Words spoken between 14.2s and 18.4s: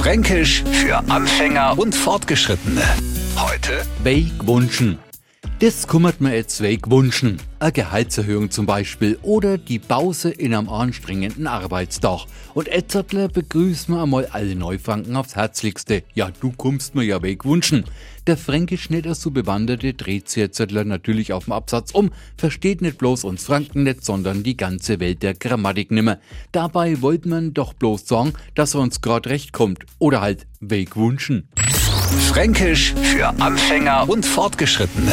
alle Neufranken aufs Herzlichste. Ja, du kommst mir ja wegwunschen. Der